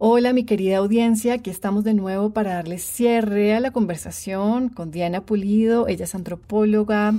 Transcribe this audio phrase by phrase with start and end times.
[0.00, 4.92] Hola mi querida audiencia, aquí estamos de nuevo para darle cierre a la conversación con
[4.92, 5.88] Diana Pulido.
[5.88, 7.14] Ella es antropóloga,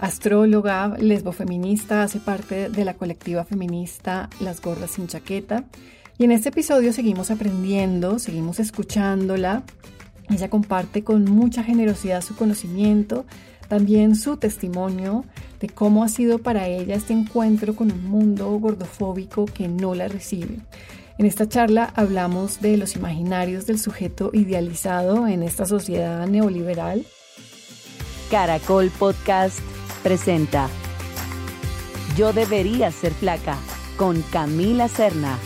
[0.00, 5.62] astróloga, lesbofeminista, hace parte de la colectiva feminista Las Gordas sin Chaqueta.
[6.18, 9.62] Y en este episodio seguimos aprendiendo, seguimos escuchándola.
[10.28, 13.26] Ella comparte con mucha generosidad su conocimiento,
[13.68, 15.24] también su testimonio
[15.60, 20.08] de cómo ha sido para ella este encuentro con un mundo gordofóbico que no la
[20.08, 20.58] recibe.
[21.18, 27.04] En esta charla hablamos de los imaginarios del sujeto idealizado en esta sociedad neoliberal.
[28.30, 29.58] Caracol Podcast
[30.04, 30.68] presenta
[32.16, 33.56] Yo debería ser flaca
[33.96, 35.36] con Camila Serna.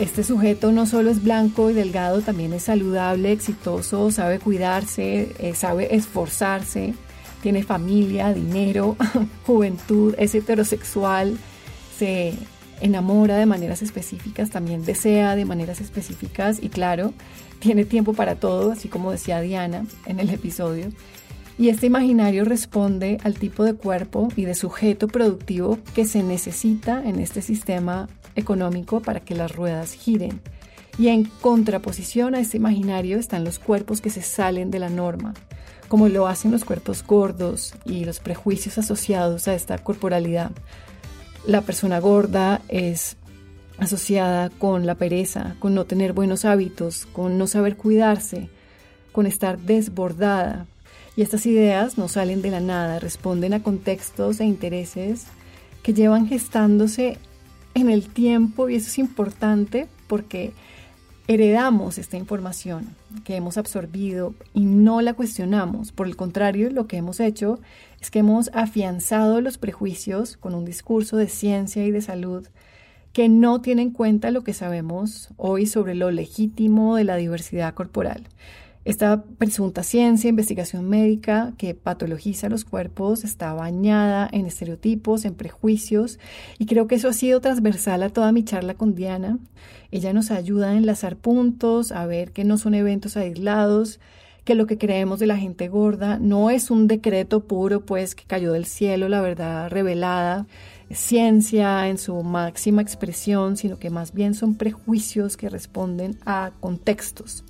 [0.00, 5.54] Este sujeto no solo es blanco y delgado, también es saludable, exitoso, sabe cuidarse, eh,
[5.54, 6.94] sabe esforzarse,
[7.42, 8.96] tiene familia, dinero,
[9.46, 11.36] juventud, es heterosexual,
[11.98, 12.32] se
[12.80, 17.12] enamora de maneras específicas, también desea de maneras específicas y claro,
[17.58, 20.90] tiene tiempo para todo, así como decía Diana en el episodio.
[21.56, 27.02] Y este imaginario responde al tipo de cuerpo y de sujeto productivo que se necesita
[27.04, 30.40] en este sistema económico para que las ruedas giren.
[30.98, 35.34] Y en contraposición a este imaginario están los cuerpos que se salen de la norma,
[35.88, 40.50] como lo hacen los cuerpos gordos y los prejuicios asociados a esta corporalidad,
[41.46, 43.16] la persona gorda es
[43.78, 48.48] asociada con la pereza, con no tener buenos hábitos, con no saber cuidarse,
[49.12, 50.66] con estar desbordada.
[51.16, 55.26] Y estas ideas no salen de la nada, responden a contextos e intereses
[55.82, 57.18] que llevan gestándose
[57.74, 60.52] en el tiempo y eso es importante porque
[61.26, 62.88] heredamos esta información
[63.24, 65.92] que hemos absorbido y no la cuestionamos.
[65.92, 67.60] Por el contrario, lo que hemos hecho
[68.00, 72.46] es que hemos afianzado los prejuicios con un discurso de ciencia y de salud
[73.12, 77.72] que no tiene en cuenta lo que sabemos hoy sobre lo legítimo de la diversidad
[77.72, 78.24] corporal.
[78.84, 86.18] Esta presunta ciencia, investigación médica que patologiza los cuerpos está bañada en estereotipos, en prejuicios
[86.58, 89.38] y creo que eso ha sido transversal a toda mi charla con Diana.
[89.90, 94.00] Ella nos ayuda a enlazar puntos, a ver que no son eventos aislados,
[94.44, 98.24] que lo que creemos de la gente gorda no es un decreto puro, pues que
[98.24, 100.46] cayó del cielo, la verdad revelada,
[100.90, 107.44] ciencia en su máxima expresión, sino que más bien son prejuicios que responden a contextos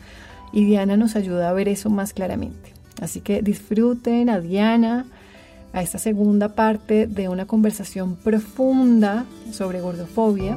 [0.54, 2.72] y Diana nos ayuda a ver eso más claramente.
[3.02, 5.04] Así que disfruten a Diana,
[5.72, 10.56] a esta segunda parte de una conversación profunda sobre gordofobia.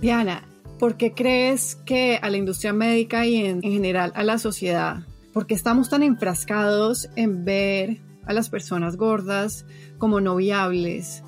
[0.00, 0.44] Diana,
[0.78, 5.02] ¿por qué crees que a la industria médica y en, general a la sociedad,
[5.32, 9.66] por qué estamos tan enfrascados en ver a las personas gordas
[9.98, 11.24] como no viables,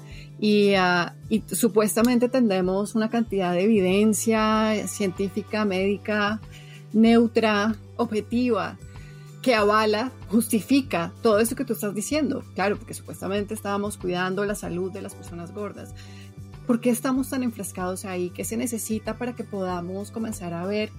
[0.77, 6.41] Ah, y, supuestamente tendremos una cantidad de evidencia científica, médica,
[6.93, 8.77] neutra, objetiva,
[9.43, 12.45] que avala, justifica todo eso que tú estás diciendo.
[12.55, 15.95] Claro, porque supuestamente estábamos cuidando la salud de las personas gordas.
[16.67, 18.31] ¿Por qué estamos tan enfrascados ahí?
[18.31, 20.91] ¿Qué se necesita para que podamos comenzar a ver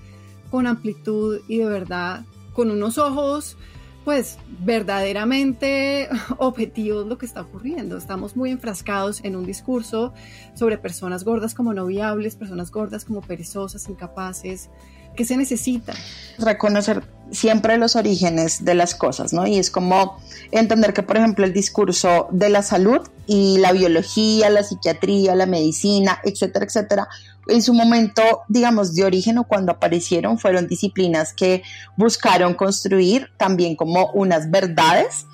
[0.50, 3.58] con amplitud y de verdad, con unos ojos
[4.08, 6.08] pues verdaderamente
[6.38, 7.98] objetivos lo que está ocurriendo.
[7.98, 10.14] Estamos muy enfrascados en un discurso
[10.54, 14.70] sobre personas gordas como no viables, personas gordas como perezosas, incapaces.
[15.18, 15.94] ¿Qué se necesita?
[16.38, 19.46] Reconocer siempre los orígenes de las cosas, ¿no?
[19.46, 24.50] Y es como entender que, por ejemplo, el discurso de la salud y la biología,
[24.50, 27.10] la psiquiatría, la medicina, etcétera, etcétera,
[27.50, 31.64] en su momento, digamos, de origen o cuando aparecieron, fueron disciplinas que
[31.98, 35.26] buscaron construir también como unas verdades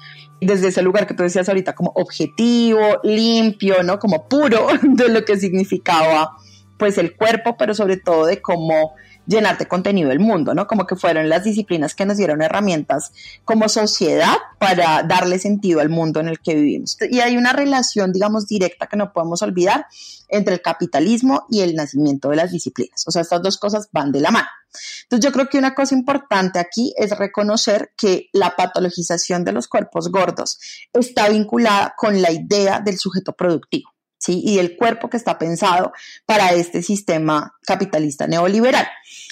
[0.41, 3.99] desde ese lugar que tú decías ahorita, como objetivo, limpio, ¿no?
[3.99, 6.37] Como puro de lo que significaba
[6.77, 8.93] pues el cuerpo, pero sobre todo de cómo
[9.25, 10.67] llenarte contenido del mundo, ¿no?
[10.67, 13.11] Como que fueron las disciplinas que nos dieron herramientas
[13.45, 16.97] como sociedad para darle sentido al mundo en el que vivimos.
[17.09, 19.85] Y hay una relación, digamos, directa que no podemos olvidar
[20.29, 23.03] entre el capitalismo y el nacimiento de las disciplinas.
[23.07, 24.47] O sea, estas dos cosas van de la mano.
[25.03, 29.67] Entonces yo creo que una cosa importante aquí es reconocer que la patologización de los
[29.67, 30.59] cuerpos gordos
[30.91, 33.92] está vinculada con la idea del sujeto productivo.
[34.23, 34.41] ¿Sí?
[34.43, 35.91] y del cuerpo que está pensado
[36.25, 38.87] para este sistema capitalista neoliberal.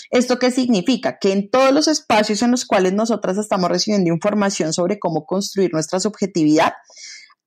[0.09, 1.17] ¿Esto qué significa?
[1.17, 5.71] Que en todos los espacios en los cuales nosotras estamos recibiendo información sobre cómo construir
[5.71, 6.73] nuestra subjetividad,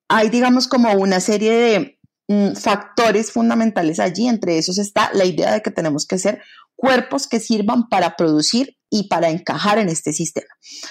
[0.08, 1.98] hay, digamos, como una serie de
[2.28, 4.26] mm, factores fundamentales allí.
[4.26, 6.42] Entre esos está la idea de que tenemos que ser
[6.76, 10.48] cuerpos que sirvan para producir y para encajar en este sistema,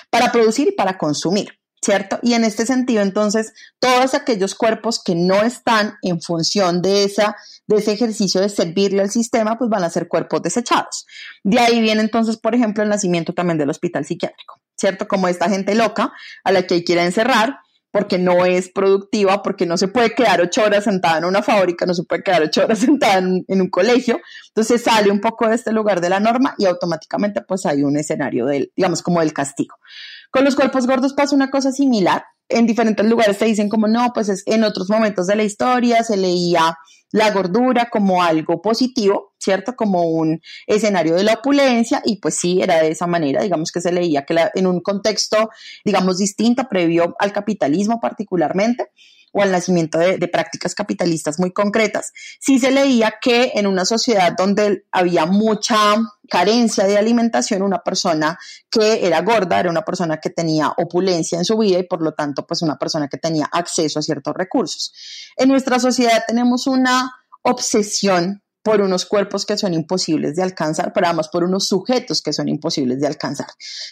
[0.10, 1.63] para producir y para consumir.
[1.84, 2.18] ¿Cierto?
[2.22, 7.36] Y en este sentido, entonces, todos aquellos cuerpos que no están en función de esa
[7.68, 11.06] de ese ejercicio de servirle al sistema, pues van a ser cuerpos desechados.
[11.44, 15.08] De ahí viene entonces, por ejemplo, el nacimiento también del hospital psiquiátrico, ¿cierto?
[15.08, 16.12] Como esta gente loca
[16.44, 17.60] a la que a encerrar
[17.94, 21.86] porque no es productiva, porque no se puede quedar ocho horas sentada en una fábrica,
[21.86, 24.20] no se puede quedar ocho horas sentada en, un colegio.
[24.48, 27.96] Entonces sale un poco de este lugar de la norma y automáticamente pues hay un
[27.96, 29.76] escenario del, digamos, como del castigo.
[30.32, 32.26] Con los cuerpos gordos pasa una cosa similar.
[32.50, 36.04] En diferentes lugares te dicen como no, pues es en otros momentos de la historia
[36.04, 36.78] se leía
[37.14, 39.76] la gordura como algo positivo, ¿cierto?
[39.76, 43.82] Como un escenario de la opulencia y pues sí, era de esa manera, digamos que
[43.82, 45.50] se leía que en un contexto,
[45.86, 48.88] digamos, distinto, previo al capitalismo particularmente,
[49.34, 54.34] o al nacimiento de, prácticas capitalistas muy concretas, sí se leía que en una sociedad
[54.38, 55.76] donde había mucha
[56.30, 58.38] carencia de alimentación, una persona
[58.70, 62.14] que era gorda era una persona que tenía opulencia en su vida y por lo
[62.14, 64.94] tanto pues una persona que tenía acceso a ciertos recursos.
[65.36, 71.08] En nuestra sociedad tenemos una obsesión por unos cuerpos que son imposibles de alcanzar, pero
[71.08, 73.48] además por unos sujetos que son imposibles de alcanzar.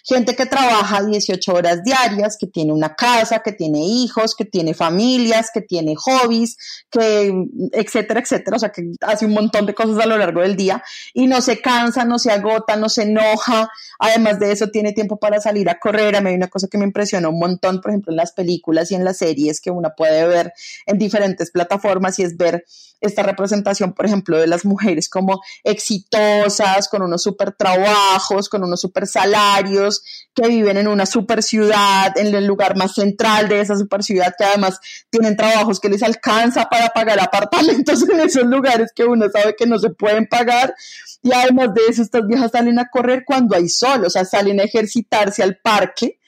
[0.05, 4.73] Gente que trabaja 18 horas diarias, que tiene una casa, que tiene hijos, que tiene
[4.73, 6.57] familias, que tiene hobbies,
[6.89, 7.33] que
[7.73, 10.81] etcétera, etcétera, o sea, que hace un montón de cosas a lo largo del día
[11.13, 13.69] y no se cansa, no se agota, no se enoja.
[13.99, 16.15] Además de eso, tiene tiempo para salir a correr.
[16.15, 18.89] A mí hay una cosa que me impresionó un montón, por ejemplo, en las películas
[18.91, 20.53] y en las series que uno puede ver
[20.85, 22.65] en diferentes plataformas y es ver
[23.01, 28.81] esta representación, por ejemplo, de las mujeres como exitosas, con unos super trabajos, con unos
[28.81, 30.03] super salarios,
[30.33, 34.33] que viven en una super ciudad, en el lugar más central de esa super ciudad,
[34.37, 34.79] que además
[35.09, 39.65] tienen trabajos que les alcanza para pagar apartamentos en esos lugares que uno sabe que
[39.65, 40.73] no se pueden pagar.
[41.21, 44.59] Y además de eso, estas viejas salen a correr cuando hay sol, o sea, salen
[44.59, 46.20] a ejercitarse al parque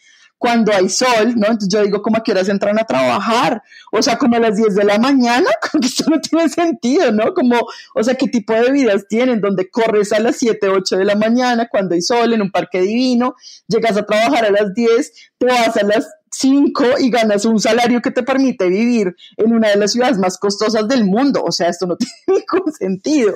[0.44, 1.48] cuando hay sol, ¿no?
[1.48, 3.64] Entonces yo digo, ¿cómo a qué horas entran a trabajar?
[3.94, 7.34] O sea, como a las 10 de la mañana, porque esto no tiene sentido, ¿no?
[7.34, 9.40] Como, o sea, ¿qué tipo de vidas tienen?
[9.40, 12.82] Donde corres a las 7, 8 de la mañana, cuando hay sol, en un parque
[12.82, 13.36] divino,
[13.70, 18.02] llegas a trabajar a las 10, te vas a las 5 y ganas un salario
[18.02, 21.42] que te permite vivir en una de las ciudades más costosas del mundo.
[21.42, 23.34] O sea, esto no tiene ningún sentido.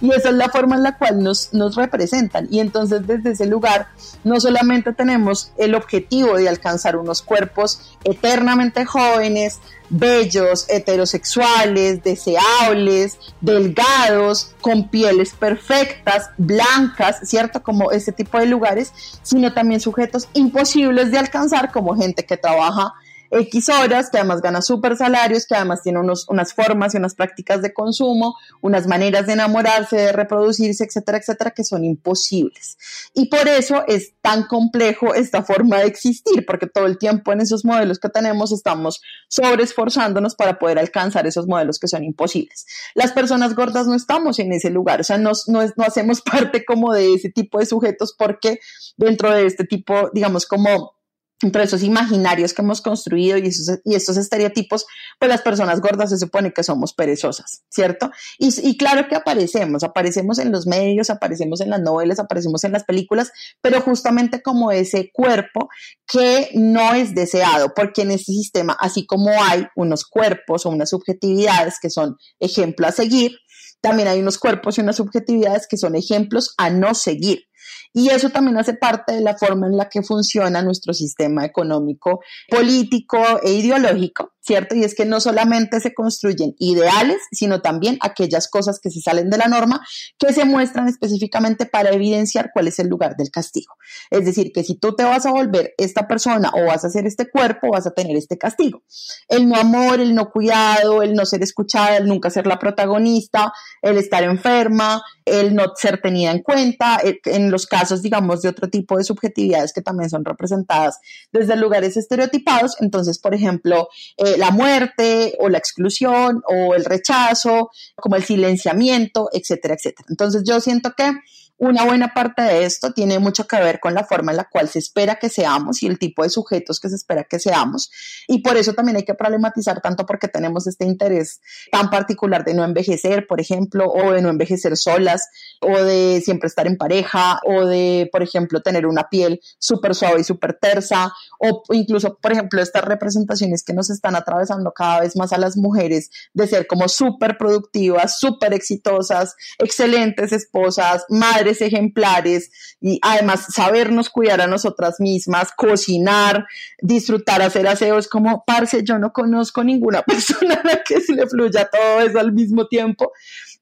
[0.00, 2.48] Y esa es la forma en la cual nos, nos representan.
[2.50, 3.88] Y entonces desde ese lugar
[4.24, 9.60] no solamente tenemos el objetivo de alcanzar unos cuerpos eternamente jóvenes,
[9.90, 17.62] bellos, heterosexuales, deseables, delgados, con pieles perfectas, blancas, ¿cierto?
[17.62, 18.92] Como ese tipo de lugares,
[19.22, 22.94] sino también sujetos imposibles de alcanzar como gente que trabaja
[23.30, 27.14] X horas, que además gana súper salarios, que además tiene unos, unas formas y unas
[27.14, 32.76] prácticas de consumo, unas maneras de enamorarse, de reproducirse, etcétera, etcétera, que son imposibles.
[33.14, 37.40] Y por eso es tan complejo esta forma de existir, porque todo el tiempo en
[37.40, 42.66] esos modelos que tenemos estamos sobreesforzándonos para poder alcanzar esos modelos que son imposibles.
[42.94, 46.64] Las personas gordas no estamos en ese lugar, o sea, no, no, no hacemos parte
[46.64, 48.58] como de ese tipo de sujetos porque
[48.96, 50.99] dentro de este tipo, digamos, como
[51.42, 54.86] entre esos imaginarios que hemos construido y, estos estereotipos,
[55.18, 58.10] pues las personas gordas se supone que somos perezosas, ¿cierto?
[58.38, 62.72] Y, y, claro que aparecemos, aparecemos en los medios, aparecemos en las novelas, aparecemos en
[62.72, 65.70] las películas, pero justamente como ese cuerpo
[66.06, 70.90] que no es deseado, porque en este sistema, así como hay unos cuerpos o unas
[70.90, 73.32] subjetividades que son ejemplo a seguir,
[73.80, 77.49] también hay unos cuerpos y unas subjetividades que son ejemplos a no seguir.
[77.92, 82.20] Y eso también hace parte de la forma en la que funciona nuestro sistema económico,
[82.48, 84.74] político e ideológico, ¿cierto?
[84.74, 89.30] Y es que no solamente se construyen ideales, sino también aquellas cosas que se salen
[89.30, 89.80] de la norma,
[90.18, 93.74] que se muestran específicamente para evidenciar cuál es el lugar del castigo.
[94.10, 97.06] Es decir, que si tú te vas a volver esta persona o vas a hacer
[97.06, 98.82] este cuerpo, vas a tener este castigo.
[99.28, 103.52] El no amor, el no cuidado, el no ser escuchada, el nunca ser la protagonista,
[103.82, 108.68] el estar enferma, el no ser tenida en cuenta, en los casos, digamos, de otro
[108.68, 110.98] tipo de subjetividades que también son representadas
[111.32, 112.76] desde lugares estereotipados.
[112.80, 119.28] Entonces, por ejemplo, eh, la muerte o la exclusión o el rechazo, como el silenciamiento,
[119.32, 120.06] etcétera, etcétera.
[120.08, 121.12] Entonces, yo siento que
[121.60, 124.70] una buena parte de esto tiene mucho que ver con la forma en la cual
[124.70, 127.90] se espera que seamos y el tipo de sujetos que se espera que seamos.
[128.26, 132.54] Y por eso también hay que problematizar tanto porque tenemos este interés tan particular de
[132.54, 135.28] no envejecer, por ejemplo, o de no envejecer solas,
[135.60, 140.22] o de siempre estar en pareja, o de, por ejemplo, tener una piel súper suave
[140.22, 145.14] y súper tersa, o incluso, por ejemplo, estas representaciones que nos están atravesando cada vez
[145.14, 152.50] más a las mujeres de ser como súper productivas, súper exitosas, excelentes esposas, madres ejemplares
[152.80, 156.46] y además sabernos cuidar a nosotras mismas, cocinar,
[156.80, 161.14] disfrutar, hacer aseo, es como, parce, yo no conozco ninguna persona a la que se
[161.14, 163.12] le fluya todo eso al mismo tiempo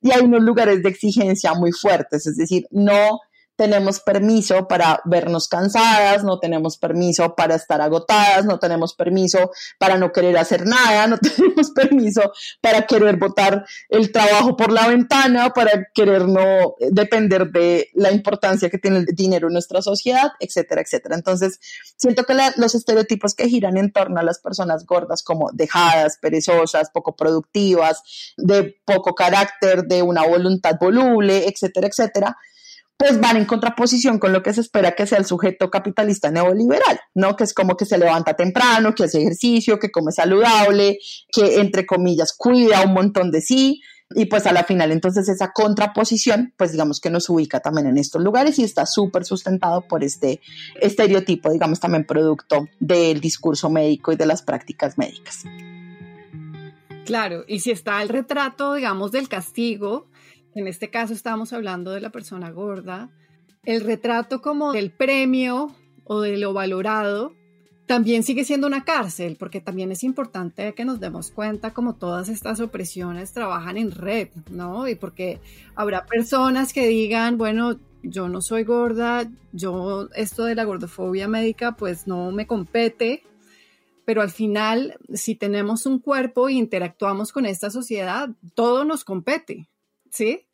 [0.01, 3.21] y hay unos lugares de exigencia muy fuertes, es decir, no
[3.59, 9.51] tenemos permiso para vernos cansadas, no tenemos permiso para estar agotadas, no tenemos permiso
[9.81, 14.87] para no querer hacer nada, no tenemos permiso para querer botar el trabajo por la
[14.87, 20.31] ventana, para querer no depender de la importancia que tiene el dinero en nuestra sociedad,
[20.39, 21.17] etcétera, etcétera.
[21.17, 21.59] Entonces,
[21.97, 26.91] siento que los estereotipos que giran en torno a las personas gordas como dejadas, perezosas,
[26.91, 28.05] poco productivas,
[28.37, 32.37] de poco carácter, de una voluntad voluble, etcétera, etcétera,
[32.99, 37.01] pues van en contraposición con lo que se espera que sea el sujeto capitalista neoliberal,
[37.15, 37.37] ¿no?
[37.37, 40.99] Que es como que se levanta temprano, que hace ejercicio, que come saludable,
[41.31, 43.81] que entre comillas cuida un montón de sí.
[44.17, 47.99] Y pues a la final entonces esa contraposición, pues digamos que nos ubica también en
[47.99, 50.41] estos lugares y está súper sustentado por este
[50.81, 55.45] estereotipo, digamos también producto del discurso médico y de las prácticas médicas.
[57.05, 60.09] Claro, y si está el retrato, digamos, del castigo,
[60.59, 63.11] en este caso estamos hablando de la persona gorda,
[63.65, 65.75] el retrato como del premio
[66.05, 67.33] o de lo valorado
[67.89, 72.29] también sigue siendo una cárcel, porque también es importante que nos demos cuenta como todas
[72.29, 74.87] estas opresiones trabajan en red, ¿no?
[74.87, 75.41] Y porque
[75.75, 81.77] habrá personas que digan, bueno, yo no soy gorda, yo esto de la gordofobia médica
[81.77, 83.23] pues no me compete,
[84.05, 89.71] pero al final si tenemos un cuerpo e interactuamos con esta sociedad, todo nos compete,
[90.11, 90.48] ¿sí?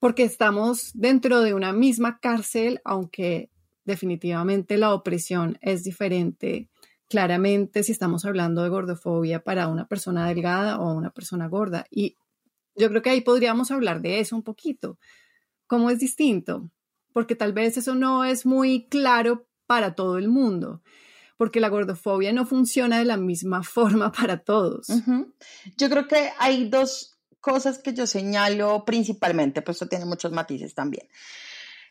[0.00, 3.50] Porque estamos dentro de una misma cárcel, aunque
[3.84, 6.68] definitivamente la opresión es diferente.
[7.08, 11.86] Claramente, si estamos hablando de gordofobia para una persona delgada o una persona gorda.
[11.90, 12.16] Y
[12.74, 14.98] yo creo que ahí podríamos hablar de eso un poquito.
[15.66, 16.70] ¿Cómo es distinto?
[17.12, 20.82] Porque tal vez eso no es muy claro para todo el mundo
[21.40, 24.88] porque la gordofobia no funciona de la misma forma para todos.
[25.78, 27.09] Yo creo que hay dos
[27.40, 31.08] cosas que yo señalo principalmente, pues esto tiene muchos matices también.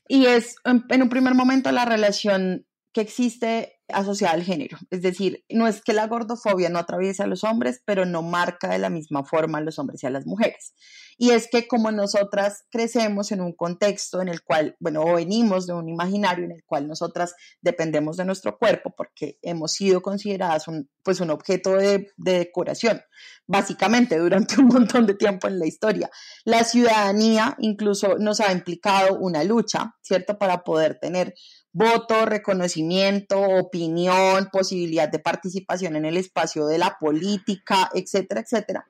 [0.08, 4.78] Y es, en, un primer momento, la relación que existe asociada al género.
[4.90, 8.70] Es decir, no es que la gordofobia no atraviese a los hombres, pero no marca
[8.70, 10.74] de la misma forma a los hombres y a las mujeres.
[11.22, 15.74] Y es que como nosotras crecemos en un contexto en el cual, bueno, venimos de
[15.74, 20.90] un imaginario en el cual nosotras dependemos de nuestro cuerpo porque hemos sido consideradas un,
[21.04, 23.02] pues un objeto de, de decoración,
[23.48, 26.10] básicamente durante un montón de tiempo en la historia.
[26.46, 30.38] La ciudadanía incluso nos ha implicado una lucha, ¿cierto?
[30.38, 31.34] Para poder tener
[31.72, 38.88] voto, reconocimiento, opinión, posibilidad de participación en el espacio de la política, etcétera, etcétera.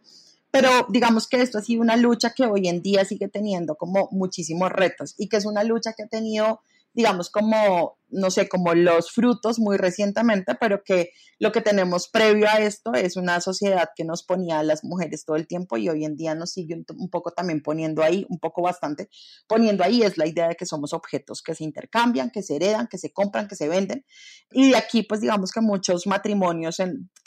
[0.52, 4.10] Pero digamos que esto ha sido una lucha que hoy en día sigue teniendo como
[4.12, 6.62] muchísimos retos y que es una lucha que ha tenido
[6.94, 12.48] digamos, como, no sé, como los frutos muy recientemente, pero que lo que tenemos previo
[12.50, 15.88] a esto es una sociedad que nos ponía a las mujeres todo el tiempo y
[15.88, 19.10] hoy en día nos sigue un, poco también poniendo ahí, un poco bastante,
[19.48, 22.88] poniendo ahí es la idea de que somos objetos que se intercambian, que se heredan,
[22.88, 24.04] que se compran, que se venden.
[24.52, 26.78] Y de aquí, pues digamos que muchos matrimonios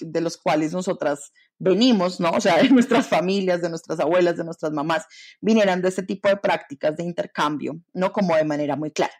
[0.00, 2.30] de los cuales nosotras venimos, ¿no?
[2.30, 5.06] O sea, de nuestras familias, de nuestras abuelas, de nuestras mamás,
[5.40, 8.12] vinieran de este tipo de prácticas de intercambio, ¿no?
[8.12, 9.12] Como de manera muy clara.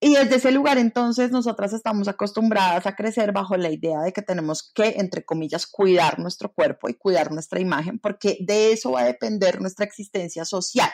[0.00, 4.20] Y desde ese lugar entonces nosotras estamos acostumbradas a crecer bajo la idea de que
[4.20, 9.00] tenemos que, entre comillas, cuidar nuestro cuerpo y cuidar nuestra imagen, porque de eso va
[9.00, 10.90] a depender nuestra existencia social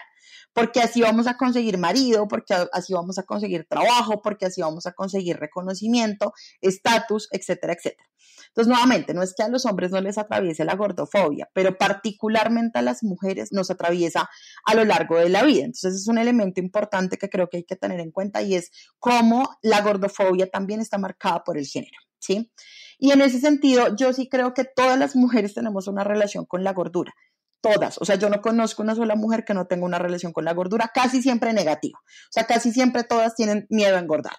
[0.52, 4.86] porque así vamos a conseguir marido, porque así vamos a conseguir trabajo, porque así vamos
[4.86, 8.08] a conseguir reconocimiento, estatus, etcétera, etcétera.
[8.48, 12.78] Entonces, nuevamente, no es que a los hombres no les atraviese la gordofobia, pero particularmente
[12.78, 14.28] a las mujeres nos atraviesa
[14.66, 15.64] a lo largo de la vida.
[15.64, 18.70] Entonces, es un elemento importante que creo que hay que tener en cuenta y es
[18.98, 22.52] cómo la gordofobia también está marcada por el género, ¿sí?
[22.98, 26.62] Y en ese sentido, yo sí creo que todas las mujeres tenemos una relación con
[26.62, 27.14] la gordura
[27.62, 27.96] todas.
[28.00, 30.52] O sea, yo no conozco una sola mujer que no tenga una relación con la
[30.52, 31.98] gordura, casi siempre negativa.
[31.98, 34.34] O sea, casi siempre todas tienen miedo a engordar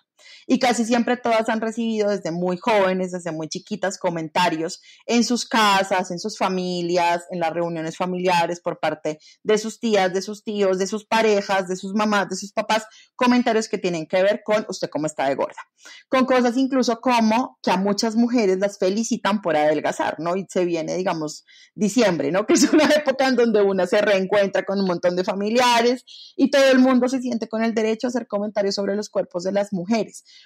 [0.47, 5.47] y casi siempre todas han recibido desde muy jóvenes, desde muy chiquitas, comentarios en sus
[5.47, 10.43] casas, en sus familias, en las reuniones familiares por parte de sus tías, de sus
[10.43, 14.41] tíos, de sus parejas, de sus mamás, de sus papás, comentarios que tienen que ver
[14.43, 15.61] con usted cómo está de gorda.
[16.07, 20.35] Con cosas incluso como que a muchas mujeres las felicitan por adelgazar, ¿no?
[20.35, 22.45] Y se viene, digamos, diciembre, ¿no?
[22.53, 26.05] Que es una época en donde una se reencuentra con un montón de familiares
[26.35, 29.43] y todo el mundo se siente con el derecho a hacer comentarios sobre los cuerpos
[29.43, 30.02] de las mujeres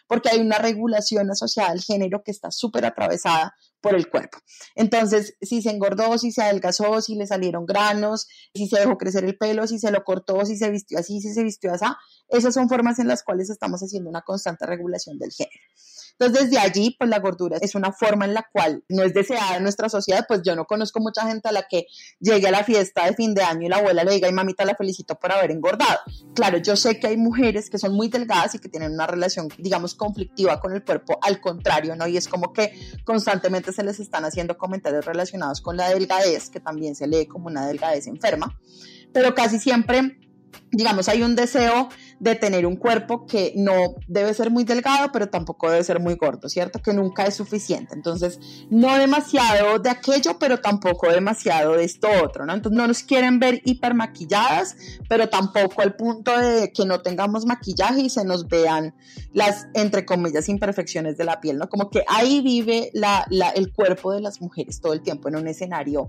[0.07, 4.39] porque hay una regulación asociada al género que está súper atravesada por el cuerpo.
[4.75, 9.23] Entonces, si se engordó, si se adelgazó, si le salieron granos, si se dejó crecer
[9.23, 11.85] el pelo, si se lo cortó, si se vistió así, si se vistió así,
[12.29, 15.63] esas son formas en las cuales estamos haciendo una constante regulación del género.
[16.19, 19.57] Entonces, desde allí, pues la gordura es una forma en la cual no es deseada
[19.57, 21.85] en nuestra sociedad, pues yo no conozco mucha gente a la que
[22.19, 24.65] llegue a la fiesta de fin de año y la abuela le diga, ay mamita,
[24.65, 25.99] la felicito por haber engordado.
[26.33, 29.47] Claro, yo sé que hay mujeres que son muy delgadas y que tienen una relación,
[29.57, 32.07] digamos, conflictiva con el cuerpo, al contrario, ¿no?
[32.07, 36.59] Y es como que constantemente se les están haciendo comentarios relacionados con la delgadez, que
[36.59, 38.59] también se lee como una delgadez enferma,
[39.13, 40.17] pero casi siempre
[40.71, 45.29] digamos, hay un deseo de tener un cuerpo que no debe ser muy delgado, pero
[45.29, 46.79] tampoco debe ser muy gordo, ¿cierto?
[46.79, 47.93] Que nunca es suficiente.
[47.95, 52.53] Entonces, no demasiado de aquello, pero tampoco demasiado de esto otro, ¿no?
[52.53, 54.75] Entonces, no nos quieren ver hipermaquilladas,
[55.07, 58.95] pero tampoco al punto de que no tengamos maquillaje y se nos vean
[59.33, 61.69] las, entre comillas, imperfecciones de la piel, ¿no?
[61.69, 62.91] Como que ahí vive
[63.55, 66.07] el cuerpo de las mujeres todo el tiempo en un escenario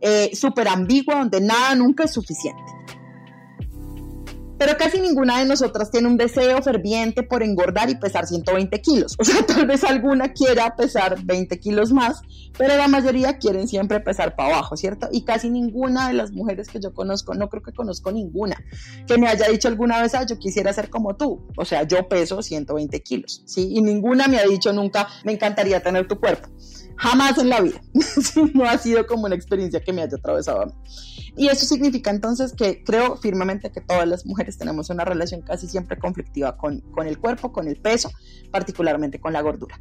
[0.00, 2.62] eh, súper ambiguo donde nada nunca es suficiente
[4.58, 9.14] pero casi ninguna de nosotras tiene un deseo ferviente por engordar y pesar 120 kilos.
[9.18, 12.22] O sea, tal vez alguna quiera pesar 20 kilos más,
[12.56, 15.08] pero la mayoría quieren siempre pesar para abajo, ¿cierto?
[15.12, 18.56] Y casi ninguna de las mujeres que yo conozco, no creo que conozco ninguna,
[19.06, 21.46] que me haya dicho alguna vez, ah, yo quisiera ser como tú.
[21.56, 23.68] O sea, yo peso 120 kilos, ¿sí?
[23.72, 26.48] Y ninguna me ha dicho nunca, me encantaría tener tu cuerpo.
[26.98, 27.80] Jamás en la vida.
[28.54, 30.74] no ha sido como una experiencia que me haya atravesado.
[31.36, 35.68] Y eso significa entonces que creo firmemente que todas las mujeres tenemos una relación casi
[35.68, 38.10] siempre conflictiva con, con el cuerpo, con el peso,
[38.50, 39.78] particularmente con la gordura.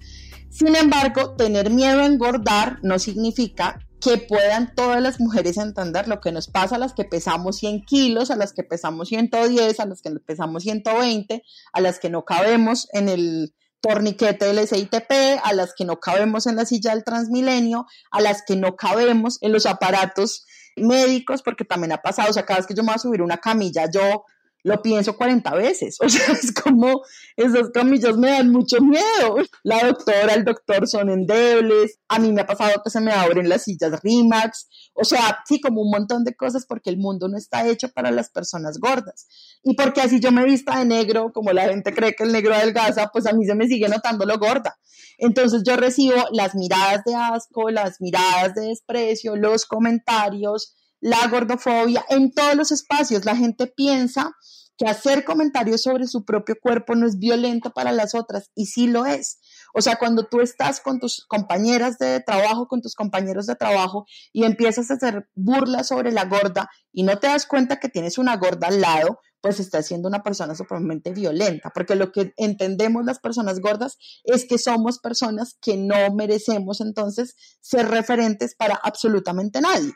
[0.50, 6.22] Sin embargo, tener miedo a engordar no significa que puedan todas las mujeres entender lo
[6.22, 9.86] que nos pasa a las que pesamos 100 kilos, a las que pesamos 110, a
[9.86, 11.42] las que pesamos 120,
[11.74, 16.48] a las que no cabemos en el torniquete del SITP, a las que no cabemos
[16.48, 21.66] en la silla del Transmilenio, a las que no cabemos en los aparatos médicos, porque
[21.66, 23.90] también ha pasado, o sea, cada vez que yo me voy a subir una camilla,
[23.92, 24.26] yo
[24.66, 25.98] lo pienso 40 veces.
[26.02, 27.04] O sea, es como
[27.38, 29.38] esas camillas me dan mucho miedo.
[29.64, 32.00] La doctora, el doctor son endebles.
[32.10, 34.68] A mí me ha pasado que se me abren las sillas RIMAX.
[34.94, 38.10] O sea, sí, como un montón de cosas porque el mundo no está hecho para
[38.10, 39.28] las personas gordas.
[39.64, 42.56] Y porque así yo me vista de negro, como la gente cree que el negro
[42.56, 44.80] adelgaza, pues a mí se me sigue notando lo gorda.
[45.20, 52.04] Entonces yo recibo las miradas de asco, las miradas de desprecio, los comentarios, la gordofobia
[52.10, 53.26] en todos los espacios.
[53.26, 54.32] La gente piensa
[54.76, 58.88] que hacer comentarios sobre su propio cuerpo no es violento para las otras y sí
[58.88, 59.38] lo es.
[59.76, 64.08] O sea, cuando tú estás con tus compañeras de trabajo, con tus compañeros de trabajo
[64.34, 68.18] y empiezas a hacer burlas sobre la gorda y no te das cuenta que tienes
[68.18, 73.06] una gorda al lado, pues estás siendo una persona supremamente violenta, porque lo que entendemos
[73.06, 79.62] las personas gordas es que somos personas que no merecemos entonces ser referentes para absolutamente
[79.62, 79.94] nadie.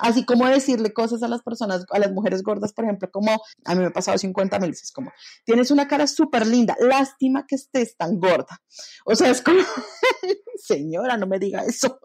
[0.00, 3.32] Así como decirle cosas a las personas, a las mujeres gordas, por ejemplo, como
[3.64, 5.10] a mí me ha pasado 50 mil veces, como
[5.44, 8.62] tienes una cara súper linda, lástima que estés tan gorda.
[9.06, 9.58] O sea, es como,
[10.56, 11.98] señora, no me diga eso.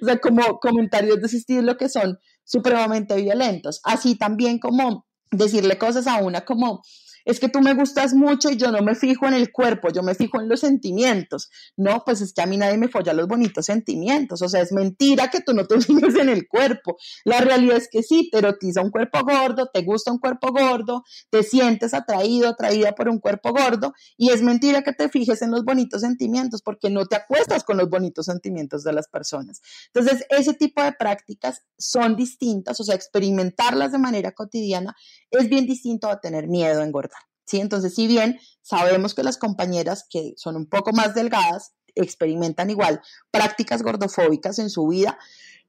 [0.00, 3.82] o sea, como comentarios de ese estilo que son supremamente violentos.
[3.84, 6.82] Así también como decirle cosas a una como,
[7.24, 10.02] es que tú me gustas mucho y yo no me fijo en el cuerpo, yo
[10.02, 11.50] me fijo en los sentimientos.
[11.76, 14.42] No, pues es que a mí nadie me folla los bonitos sentimientos.
[14.42, 16.96] O sea, es mentira que tú no te fijes en el cuerpo.
[17.24, 21.04] La realidad es que sí, te erotiza un cuerpo gordo, te gusta un cuerpo gordo,
[21.30, 23.92] te sientes atraído, atraída por un cuerpo gordo.
[24.16, 27.76] Y es mentira que te fijes en los bonitos sentimientos porque no te acuestas con
[27.76, 29.60] los bonitos sentimientos de las personas.
[29.92, 34.96] Entonces, ese tipo de prácticas son distintas, o sea, experimentarlas de manera cotidiana
[35.30, 37.19] es bien distinto a tener miedo a engordar.
[37.58, 43.00] Entonces, si bien sabemos que las compañeras que son un poco más delgadas experimentan igual
[43.32, 45.18] prácticas gordofóbicas en su vida,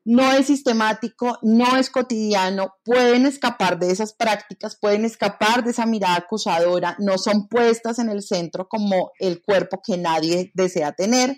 [0.04, 5.86] no es sistemático, no es cotidiano, pueden escapar de esas prácticas, pueden escapar de esa
[5.86, 11.38] mirada acusadora, no son puestas en el centro como el cuerpo que nadie desea tener,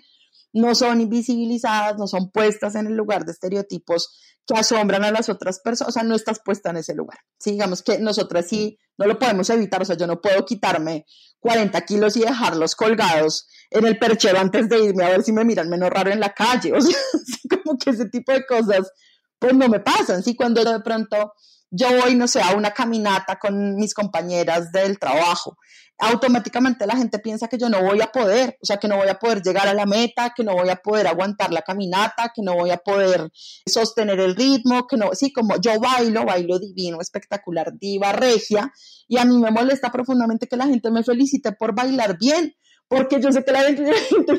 [0.54, 5.28] no son invisibilizadas, no son puestas en el lugar de estereotipos que asombran a las
[5.28, 7.18] otras personas, o sea, no estás puesta en ese lugar.
[7.38, 11.06] Sí, digamos que nosotras sí no lo podemos evitar, o sea, yo no puedo quitarme
[11.40, 15.44] 40 kilos y dejarlos colgados en el perchero antes de irme a ver si me
[15.44, 16.96] miran menos raro en la calle, o sea,
[17.50, 18.92] como que ese tipo de cosas,
[19.38, 21.32] pues no me pasan, sí, cuando de pronto
[21.76, 25.56] yo voy, no sé, a una caminata con mis compañeras del trabajo
[25.98, 29.08] automáticamente la gente piensa que yo no voy a poder, o sea, que no voy
[29.08, 32.42] a poder llegar a la meta, que no voy a poder aguantar la caminata, que
[32.42, 33.30] no voy a poder
[33.66, 38.72] sostener el ritmo, que no, sí, como yo bailo, bailo divino, espectacular, diva, regia,
[39.06, 42.54] y a mí me molesta profundamente que la gente me felicite por bailar bien,
[42.88, 43.82] porque yo sé que la gente,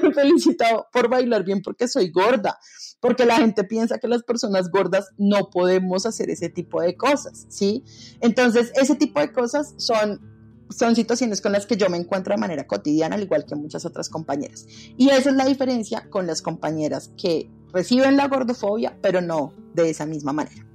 [0.01, 2.57] me felicita por bailar bien porque soy gorda,
[2.99, 7.45] porque la gente piensa que las personas gordas no podemos hacer ese tipo de cosas,
[7.49, 7.83] ¿sí?
[8.21, 10.33] Entonces, ese tipo de cosas son
[10.69, 13.85] son situaciones con las que yo me encuentro de manera cotidiana, al igual que muchas
[13.85, 14.65] otras compañeras.
[14.97, 19.91] Y esa es la diferencia con las compañeras que reciben la gordofobia, pero no de
[19.91, 20.65] esa misma manera.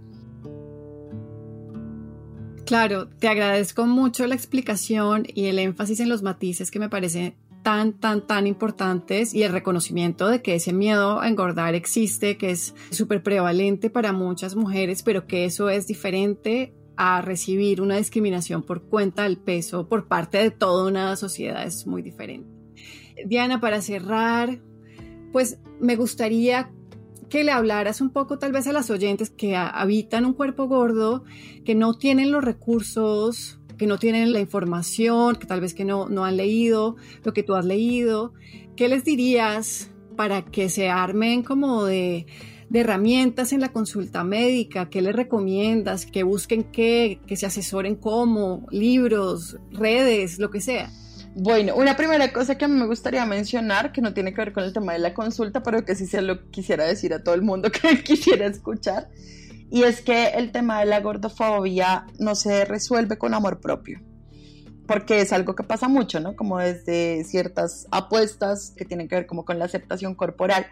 [2.65, 7.35] Claro, te agradezco mucho la explicación y el énfasis en los matices que me parecen
[7.63, 12.51] tan, tan, tan importantes y el reconocimiento de que ese miedo a engordar existe, que
[12.51, 18.63] es súper prevalente para muchas mujeres, pero que eso es diferente a recibir una discriminación
[18.63, 22.51] por cuenta del peso por parte de toda una sociedad es muy diferente.
[23.25, 24.61] Diana, para cerrar,
[25.33, 26.71] pues me gustaría
[27.29, 31.25] que le hablaras un poco tal vez a las oyentes que habitan un cuerpo gordo,
[31.65, 36.07] que no tienen los recursos, que no tienen la información, que tal vez que no,
[36.11, 38.35] no han leído lo que tú has leído.
[38.77, 42.27] ¿Qué les dirías para que se armen como de
[42.69, 46.07] de herramientas en la consulta médica, ¿qué les recomiendas?
[46.07, 50.89] Que busquen qué, que se asesoren cómo, libros, redes, lo que sea.
[51.35, 54.73] Bueno, una primera cosa que me gustaría mencionar, que no tiene que ver con el
[54.73, 57.71] tema de la consulta, pero que sí se lo quisiera decir a todo el mundo
[57.73, 59.09] que quisiera escuchar,
[59.71, 64.01] y es que el tema de la gordofobia no se resuelve con amor propio,
[64.87, 66.35] porque es algo que pasa mucho, ¿no?
[66.35, 70.67] Como desde ciertas apuestas que tienen que ver como con la aceptación corporal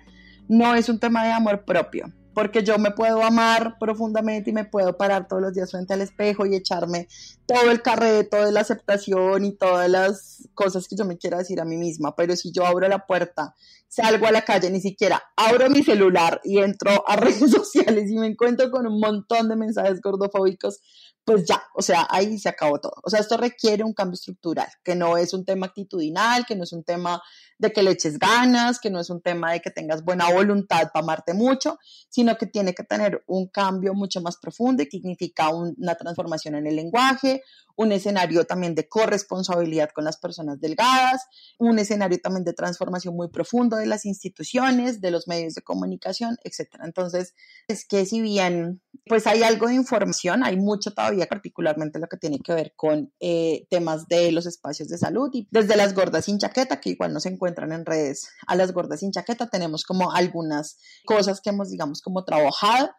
[0.48, 4.64] no es un tema de amor propio, porque yo me puedo amar profundamente y me
[4.64, 7.08] puedo parar todos los días frente al espejo y echarme
[7.46, 11.60] todo el carreto de la aceptación y todas las cosas que yo me quiera decir
[11.60, 13.56] a mí misma, pero si yo abro la puerta,
[13.88, 18.16] salgo a la calle, ni siquiera abro mi celular y entro a redes sociales y
[18.16, 20.80] me encuentro con un montón de mensajes gordofóbicos,
[21.24, 22.94] pues ya, o sea, ahí se acabó todo.
[23.02, 26.64] O sea, esto requiere un cambio estructural, que no es un tema actitudinal, que no
[26.64, 27.20] es un tema
[27.58, 30.90] de que le eches ganas, que no es un tema de que tengas buena voluntad
[30.90, 35.48] para amarte mucho, sino que tiene que tener un cambio mucho más profundo y significa
[35.50, 37.42] una transformación en el lenguaje,
[37.76, 41.22] un escenario también de corresponsabilidad con las personas delgadas,
[41.58, 46.36] un escenario también de transformación muy profundo de las instituciones, de los medios de comunicación,
[46.42, 46.80] etc.
[46.82, 47.34] Entonces,
[47.68, 52.16] es que si bien pues hay algo de información, hay mucho todavía, particularmente lo que
[52.16, 56.26] tiene que ver con eh, temas de los espacios de salud y desde las gordas
[56.26, 59.84] sin chaqueta, que igual no se encuentran en redes, a las gordas sin chaqueta tenemos
[59.84, 62.90] como algunas cosas que hemos, digamos, como trabajado.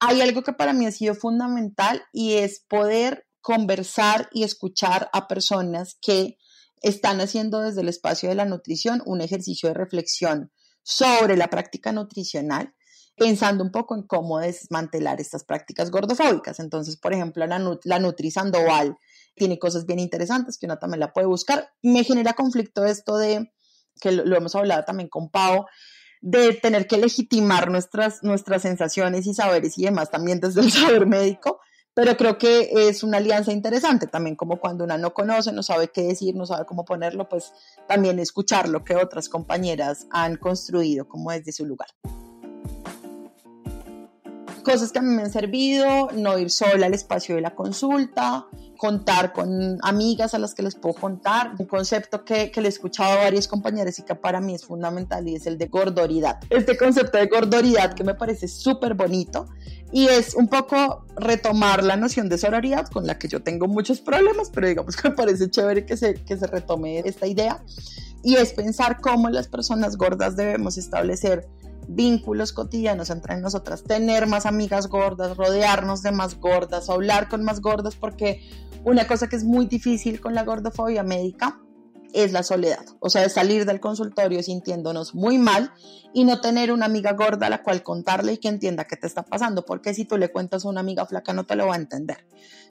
[0.00, 5.26] Hay algo que para mí ha sido fundamental y es poder conversar y escuchar a
[5.26, 6.38] personas que
[6.82, 10.52] están haciendo desde el espacio de la nutrición un ejercicio de reflexión
[10.82, 12.74] sobre la práctica nutricional,
[13.16, 16.60] pensando un poco en cómo desmantelar estas prácticas gordofóbicas.
[16.60, 18.96] Entonces, por ejemplo, la, la Nutri Sandoval
[19.34, 21.70] tiene cosas bien interesantes que uno también la puede buscar.
[21.82, 23.52] Me genera conflicto esto de,
[24.00, 25.66] que lo, hemos hablado también con Pau,
[26.20, 31.06] de tener que legitimar nuestras, nuestras sensaciones y saberes y demás también desde el saber
[31.06, 31.60] médico,
[31.94, 35.88] pero creo que es una alianza interesante también, como cuando una no conoce, no sabe
[35.88, 37.52] qué decir, no sabe cómo ponerlo, pues
[37.88, 41.88] también escuchar lo que otras compañeras han construido como desde su lugar.
[44.68, 48.48] Cosas que a mí me han servido, no ir sola al espacio de la consulta,
[48.76, 51.52] contar con amigas a las que les puedo contar.
[51.58, 54.66] Un concepto que, que le he escuchado a varias compañeras y que para mí es
[54.66, 56.40] fundamental y es el de gordoridad.
[56.50, 59.46] Este concepto de gordoridad que me parece súper bonito
[59.90, 64.02] y es un poco retomar la noción de sororidad con la que yo tengo muchos
[64.02, 67.64] problemas, pero digamos que me parece chévere que se, que se retome esta idea.
[68.22, 71.48] Y es pensar cómo las personas gordas debemos establecer
[71.88, 77.60] vínculos cotidianos entre nosotras, tener más amigas gordas, rodearnos de más gordas, hablar con más
[77.60, 78.42] gordas, porque
[78.84, 81.60] una cosa que es muy difícil con la gordofobia médica
[82.12, 85.72] es la soledad, o sea, de salir del consultorio sintiéndonos muy mal
[86.14, 89.06] y no tener una amiga gorda a la cual contarle y que entienda qué te
[89.06, 91.74] está pasando, porque si tú le cuentas a una amiga flaca no te lo va
[91.74, 92.26] a entender,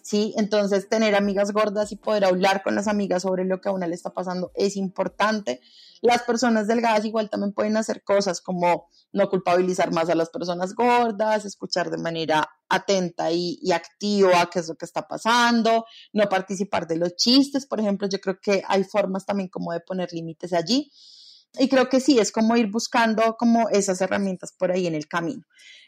[0.07, 0.33] ¿sí?
[0.37, 3.87] Entonces, tener amigas gordas y poder hablar con las amigas sobre lo que a una
[3.87, 5.59] le está pasando es importante.
[6.01, 10.75] Las personas delgadas igual también pueden hacer cosas como no culpabilizar más a las personas
[10.75, 16.29] gordas, escuchar de manera atenta y, y, activa qué es lo que está pasando, no
[16.29, 20.13] participar de los chistes, por ejemplo, yo creo que hay formas también como de poner
[20.13, 20.89] límites allí.
[21.59, 25.07] Y creo que sí, es como ir buscando como esas herramientas por ahí en el
[25.07, 25.43] camino.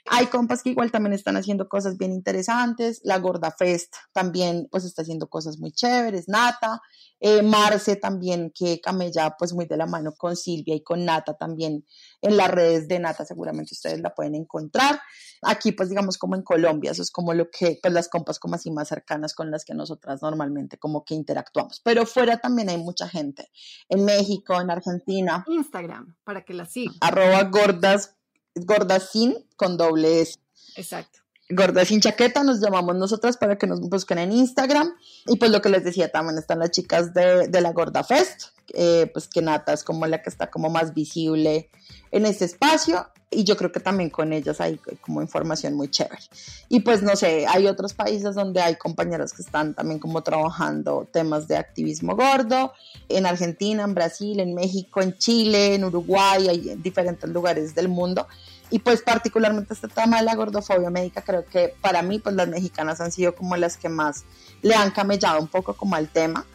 [0.10, 3.02] Hay compas que igual también están haciendo cosas bien interesantes.
[3.04, 6.28] La Gorda Fest también pues está haciendo cosas muy chéveres.
[6.28, 6.82] Nata,
[7.20, 11.36] eh, Marce también, que camella pues muy de la mano con Silvia y con Nata
[11.36, 11.86] también
[12.22, 15.00] en las redes de Nata, seguramente ustedes la pueden encontrar.
[15.42, 18.56] Aquí pues digamos como en Colombia, eso es como lo que, pues las compas como
[18.56, 21.82] así más cercanas con las que nosotras normalmente como que interactuamos.
[21.84, 23.50] Pero fuera también hay mucha gente,
[23.90, 25.44] en México, en Argentina.
[25.48, 26.96] Instagram, para que la sigan.
[27.02, 28.16] Arroba gordas,
[28.56, 30.40] gordasin con doble S.
[30.76, 31.20] Exacto.
[31.52, 34.94] Gorda sin chaqueta, nos llamamos nosotras para que nos busquen en Instagram.
[35.26, 38.50] Y pues lo que les decía, también están las chicas de, de la Gorda Fest,
[38.74, 41.70] eh, pues que Nata es como la que está como más visible
[42.12, 43.08] en ese espacio.
[43.32, 46.22] Y yo creo que también con ellas hay como información muy chévere.
[46.68, 51.08] Y pues no sé, hay otros países donde hay compañeras que están también como trabajando
[51.12, 52.74] temas de activismo gordo,
[53.08, 57.88] en Argentina, en Brasil, en México, en Chile, en Uruguay, hay en diferentes lugares del
[57.88, 58.28] mundo
[58.70, 62.48] y pues particularmente este tema de la gordofobia médica, creo que para mí pues las
[62.48, 64.26] mexicanas han sido como las que más
[64.62, 66.46] le han camellado un poco como al tema.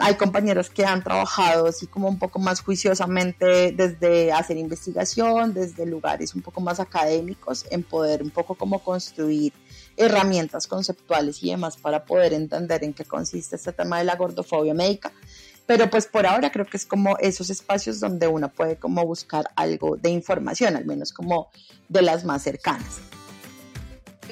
[0.00, 5.84] Hay compañeros que han trabajado así como un poco más juiciosamente desde hacer investigación, desde
[5.84, 9.52] lugares un poco más académicos, en poder un poco como construir
[9.96, 14.74] herramientas conceptuales y demás para poder entender en qué consiste este tema de la gordofobia
[14.74, 15.12] médica
[15.70, 19.44] pero pues por ahora creo que es como esos espacios donde uno puede como buscar
[19.54, 21.48] algo de información, al menos como
[21.88, 22.98] de las más cercanas.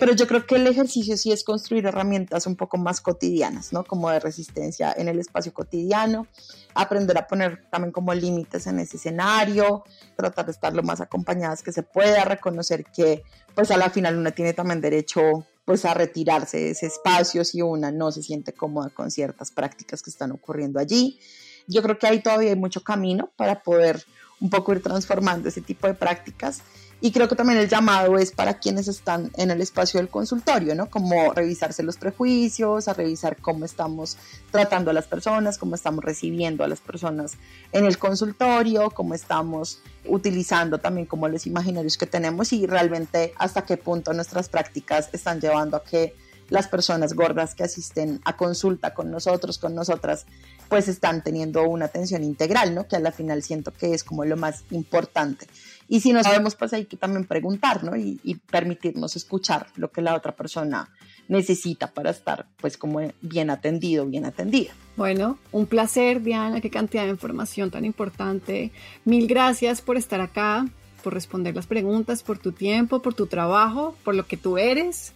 [0.00, 3.84] Pero yo creo que el ejercicio sí es construir herramientas un poco más cotidianas, ¿no?
[3.84, 6.26] Como de resistencia en el espacio cotidiano,
[6.74, 9.84] aprender a poner también como límites en ese escenario,
[10.16, 13.22] tratar de estar lo más acompañadas que se pueda, reconocer que
[13.54, 17.60] pues a la final uno tiene también derecho pues a retirarse de ese espacio si
[17.60, 21.20] una no se siente cómoda con ciertas prácticas que están ocurriendo allí.
[21.66, 24.02] Yo creo que ahí todavía hay mucho camino para poder
[24.40, 26.62] un poco ir transformando ese tipo de prácticas
[27.00, 30.74] y creo que también el llamado es para quienes están en el espacio del consultorio,
[30.74, 30.90] ¿no?
[30.90, 34.16] Como revisarse los prejuicios, a revisar cómo estamos
[34.50, 37.34] tratando a las personas, cómo estamos recibiendo a las personas
[37.72, 43.62] en el consultorio, cómo estamos utilizando también como los imaginarios que tenemos y realmente hasta
[43.62, 46.16] qué punto nuestras prácticas están llevando a que
[46.48, 50.26] las personas gordas que asisten a consulta con nosotros, con nosotras,
[50.68, 52.86] pues están teniendo una atención integral, ¿no?
[52.86, 55.46] Que a la final siento que es como lo más importante.
[55.88, 57.96] Y si no sabemos, pues hay que también preguntar, ¿no?
[57.96, 60.90] Y, permitirnos escuchar lo que la otra persona
[61.28, 64.72] necesita para estar, pues, como bien atendido, bien atendida.
[64.96, 68.70] Bueno, un placer, Diana, qué cantidad de información tan importante.
[69.04, 70.66] Mil gracias por estar acá,
[71.02, 75.14] por responder las preguntas, por tu tiempo, por tu trabajo, por lo que tú eres.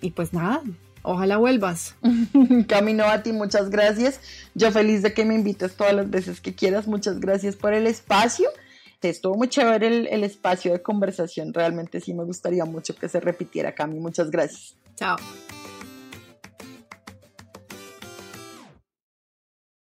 [0.00, 0.62] Y pues nada,
[1.02, 1.94] ojalá vuelvas.
[2.68, 4.20] Camino a ti, muchas gracias.
[4.54, 6.86] Yo feliz de que me invites todas las veces que quieras.
[6.86, 8.48] Muchas gracias por el espacio
[9.06, 11.54] estuvo muy chévere el, espacio de conversación.
[11.54, 14.00] Realmente sí me gustaría mucho que se repitiera, Cami.
[14.00, 14.74] Muchas gracias.
[14.96, 15.16] Chao.